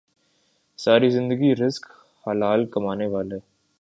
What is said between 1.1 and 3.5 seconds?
زندگی رزق حلال کمانے والے